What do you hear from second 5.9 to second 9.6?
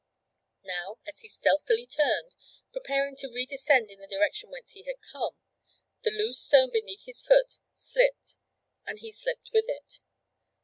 the loose stone beneath his foot slipped and he slipped